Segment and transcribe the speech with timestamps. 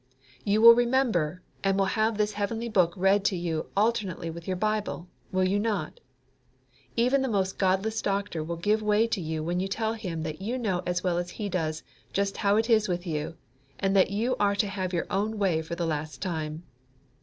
[0.43, 4.57] You will remember, and will have this heavenly book read to you alternately with your
[4.57, 5.99] Bible, will you not?
[6.95, 10.41] Even the most godless doctor will give way to you when you tell him that
[10.41, 11.83] you know as well as he does
[12.13, 13.37] just how it is with you,
[13.77, 16.63] and that you are to have your own way for the last time.